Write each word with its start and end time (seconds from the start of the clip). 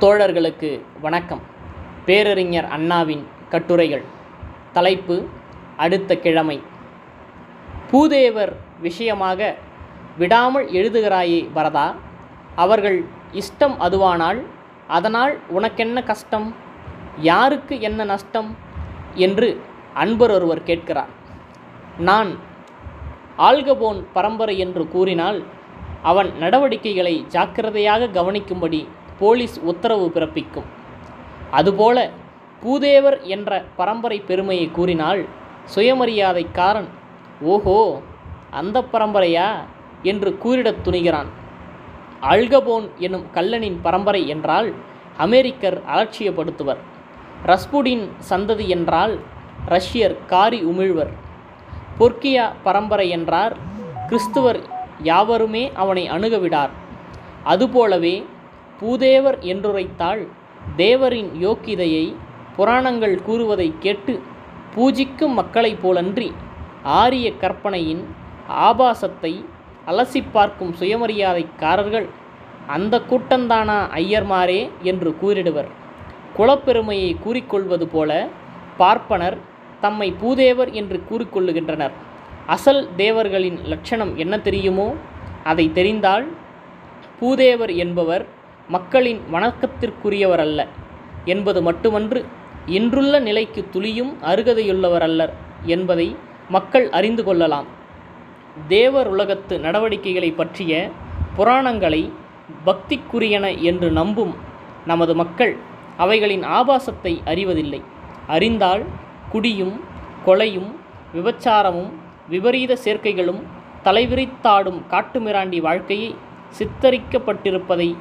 தோழர்களுக்கு 0.00 0.80
வணக்கம். 1.00 1.40
பேரறிஞர் 2.06 2.64
அண்ணாவின் 2.64 3.26
கட்டுரைகள். 3.48 4.02
தலைப்பு 4.72 5.26
அடுத்த 5.76 6.16
கிழமை. 6.16 6.62
பூதேவர் 7.92 8.52
விஷயமாக 8.80 9.54
விடாமல் 10.18 10.68
எழுதுகிறாயே 10.70 11.48
வரதா? 11.54 11.94
அவர்கள் 12.56 13.04
இஷ்டம் 13.32 13.76
அதுவானால் 13.78 14.42
அதனால் 14.86 15.38
உனக்கென்ன 15.48 16.02
கஷ்டம்? 16.02 16.54
யாருக்கு 17.20 17.80
என்ன 17.80 18.04
நஷ்டம்? 18.04 18.56
என்று 19.14 19.60
அன்பர் 19.94 20.30
ஒருவர் 20.30 20.62
கேட்கிறார். 20.62 21.08
நான் 21.98 22.38
ஆல்கபோன் 23.38 24.04
பரம்பரை 24.12 24.58
என்று 24.58 24.88
கூறினால் 24.88 25.44
அவன் 26.02 26.32
நடவடிக்கைகளை 26.38 27.24
ஜாக்கிரதையாக 27.28 28.06
கவனிக்கும்படி 28.06 28.88
போலீஸ் 29.18 29.60
உத்தரவு 29.60 30.10
பிறப்பிக்கும். 30.14 30.64
அதுபோல 31.50 32.10
பூதேவர் 32.64 33.22
என்ற 33.22 33.64
பரம்பரை 33.76 34.20
பெருமையை 34.20 34.70
கூறினால் 34.70 35.26
சுயமரியாதைக்காரன் 35.74 36.86
ஓஹோ 37.40 38.00
அந்த 38.50 38.84
பரம்பரையா? 38.92 39.50
என்று 40.02 40.38
கூறிடத் 40.38 40.88
துணிகிறான். 40.88 41.26
அல்கபோன் 42.22 42.88
எனும் 42.98 43.26
கல்லனின் 43.34 43.78
பரம்பரை 43.82 44.28
என்றால் 44.28 44.72
அமெரிக்கர் 45.18 45.82
அலட்சியப்படுத்துவர். 45.94 46.76
ரஸ்புடின் 47.46 48.08
சந்ததி 48.30 48.66
என்றால் 48.66 49.18
ரஷ்யர் 49.66 50.24
காரி 50.26 50.64
உமிழ்வர். 50.64 51.12
பொர்க்கியா 52.00 52.52
பரம்பரை 52.62 53.08
என்றார் 53.08 53.56
கிறிஸ்துவர் 54.08 54.60
யாவருமே 55.02 55.70
அவனை 55.74 56.10
அணுகவிடார். 56.10 56.70
அதுபோலவே 57.44 58.26
பூதேவர் 58.80 59.38
என்றுரைத்தால் 59.40 60.28
தேவரின் 60.76 61.30
யோக்கியதையை 61.40 62.14
புராணங்கள் 62.56 63.22
கூறுவதை 63.22 63.72
கேட்டு 63.80 64.22
பூஜிக்கும் 64.74 65.34
மக்களைப் 65.34 65.82
போலன்றி 65.82 66.32
ஆரிய 66.82 67.32
கற்பனையின் 67.32 68.04
ஆபாசத்தை 68.48 69.44
அலசி 69.86 70.22
பார்க்கும் 70.32 70.74
சுயமரியாதைக்காரர்கள் 70.80 72.06
அந்த 72.66 73.02
கூட்டந்தானா 73.10 73.78
ஐயர்மாரே 73.94 74.70
என்று 74.82 75.16
கூறிடுவர். 75.22 75.68
குலப்பெருமையை 76.36 77.16
கூறிக்கொள்வது 77.24 77.86
போல 77.86 78.28
பார்ப்பனர் 78.76 79.36
தம்மை 79.80 80.14
பூதேவர் 80.22 80.72
என்று 80.72 81.02
கூறிக்கொள்ளுகின்றனர். 81.10 81.94
அசல் 82.46 82.88
தேவர்களின் 82.96 83.58
லட்சணம் 83.64 84.16
என்ன 84.16 84.38
தெரியுமோ? 84.38 84.94
அதை 85.44 85.72
தெரிந்தால் 85.72 86.26
பூதேவர் 87.20 87.76
என்பவர் 87.76 88.26
மக்களின் 88.68 89.20
வணக்கத்திற்குரியவர் 89.32 90.38
அல்ல 90.38 90.60
என்பது 91.24 91.62
மட்டுமன்று 91.62 92.24
இன்றுள்ள 92.66 93.18
நிலைக்கு 93.18 93.68
துளியும் 93.72 94.12
அருகதையுள்ளவர் 94.22 95.00
அல்லர் 95.00 95.32
என்பதை 95.64 96.16
மக்கள் 96.48 96.86
அறிந்து 96.90 97.24
கொள்ளலாம். 97.24 97.66
தேவர் 98.68 99.08
உலகத்து 99.08 99.60
நடவடிக்கைகளை 99.60 100.30
பற்றிய 100.32 100.90
புராணங்களை 101.36 102.02
பக்திக்குரியன 102.66 103.46
என்று 103.60 103.90
நம்பும் 103.90 104.34
நமது 104.86 105.14
மக்கள் 105.14 105.56
அவைகளின் 105.96 106.42
ஆபாசத்தை 106.42 107.22
அறிவதில்லை. 107.24 107.80
அறிந்தால் 108.26 108.84
குடியும் 109.30 109.80
கொலையும் 110.26 110.70
விபச்சாரமும் 111.14 111.90
விபரீத 112.28 112.76
சேர்க்கைகளும் 112.84 113.42
தலைவிரித்தாடும் 113.84 114.80
காட்டுமிராண்டி 114.90 115.60
வாழ்க்கையை 115.60 116.14
சித்தரிக்கப்பட்டிருப்பதை 116.58 117.96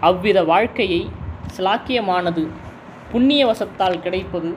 அவ்வித 0.00 0.44
வாழ்க்கையை 0.44 1.00
சிலாக்கியமானது 1.56 2.42
புண்ணியவசத்தால் 3.12 4.02
கிடைப்பது 4.02 4.50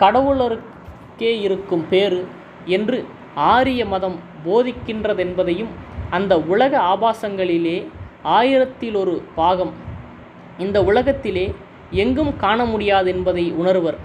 கடவுளருக்கே 0.00 1.32
இருக்கும் 1.40 1.84
பேறு 1.88 2.20
என்று 2.64 2.98
ஆரிய 3.34 3.86
மதம் 3.86 4.18
போதிக்கின்றதென்பதையும் 4.46 5.72
அந்த 6.10 6.32
உலக 6.52 6.72
ஆபாசங்களிலே 6.78 7.86
ஆயிரத்தில் 8.22 8.94
ஒரு 8.94 9.22
பாகம். 9.34 9.72
இந்த 10.58 10.84
உலகத்திலே 10.84 11.54
எங்கும் 11.90 12.36
காண 12.36 12.64
முடியாதென்பதை 12.64 13.44
உணர்வர். 13.52 13.98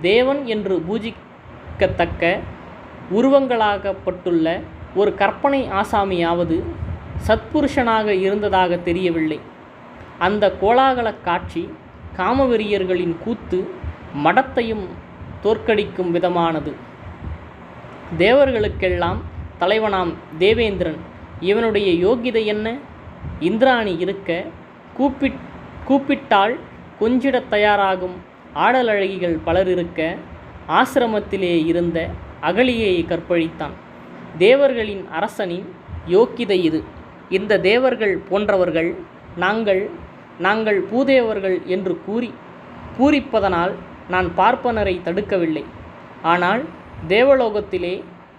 தேவன் 0.00 0.46
என்று 0.46 0.76
பூஜிக்கத்தக்க 0.88 2.38
உருவங்களாகப்பட்டுள்ள 3.14 4.46
ஒரு 4.94 5.14
கற்பனை 5.14 5.68
ஆசாமியாவது 5.80 6.56
சத்புருஷனாக 7.26 8.06
இருந்ததாக 8.06 8.76
தெரியவில்லை. 8.76 9.40
அந்த 10.22 10.52
கோலாகல 10.60 11.14
காட்சி 11.24 11.68
காமவெறியர்களின் 12.16 13.18
கூத்து 13.24 13.70
மடத்தையும் 14.24 14.86
தோற்கடிக்கும் 15.42 16.10
விதமானது. 16.10 16.72
தேவர்களுக்கெல்லாம் 18.18 19.16
தலைவனாம் 19.60 20.14
தேவேந்திரன். 20.38 20.96
இவனுடைய 21.40 21.88
யோகிதை 22.08 22.44
என்ன? 22.44 22.76
இந்திராணி 23.40 23.96
இருக்க 23.96 24.44
கூப்பிட் 24.98 25.38
கூப்பிட்டால் 25.84 26.58
கொஞ்சிடத் 27.00 27.48
தயாராகும். 27.50 28.14
ஆடலழகிகள் 28.54 29.38
பலர் 29.44 29.68
இருக்க 29.68 30.16
ஆசிரமத்திலே 30.68 31.66
இருந்த 31.66 32.08
அகலியை 32.42 33.06
கற்பழித்தான். 33.06 33.74
தேவர்களின் 34.38 35.08
அரசனின் 35.08 35.74
யோக்கிதை 36.08 36.62
இது. 36.62 36.84
இந்த 37.30 37.60
தேவர்கள் 37.60 38.18
போன்றவர்கள் 38.28 38.94
நாங்கள் 39.36 40.10
நாங்கள் 40.46 40.78
பூதேவர்கள் 40.90 41.58
என்று 41.74 41.94
கூறி 42.06 42.30
பூரிப்பதனால் 42.96 43.74
நான் 44.08 44.28
பார்ப்பனரை 44.36 44.94
தடுக்கவில்லை. 45.06 45.64
ஆனால் 46.32 46.62
தேவலோகத்திலே 47.08 47.94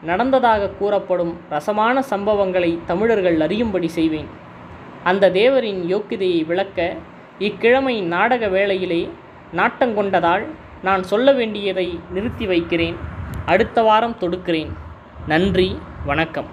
நடந்ததாக 0.10 0.72
கூறப்படும் 0.80 1.34
ரசமான 1.50 2.04
சம்பவங்களை 2.10 2.72
தமிழர்கள் 2.86 3.40
அறியும்படி 3.46 3.90
செய்வேன். 3.98 4.30
அந்த 5.10 5.32
தேவரின் 5.40 5.82
யோக்கியதையை 5.94 6.42
விளக்க 6.52 6.80
இக்கிழமை 7.48 7.96
நாடக 8.14 8.48
வேளையிலே 8.48 9.02
நாட்டங்கொண்டதால் 9.60 10.46
நான் 10.88 11.04
சொல்ல 11.12 11.32
வேண்டியதை 11.40 11.88
நிறுத்தி 12.16 12.46
வைக்கிறேன். 12.52 12.98
அடுத்த 13.46 13.82
வாரம் 13.88 14.20
தொடுக்கிறேன். 14.22 14.72
நன்றி 15.32 15.70
வணக்கம். 16.06 16.50